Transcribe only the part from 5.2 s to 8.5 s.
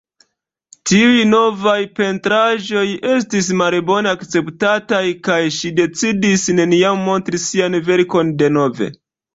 kaj ŝi decidis neniam montri sian verkon